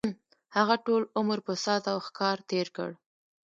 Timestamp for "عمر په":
1.17-1.53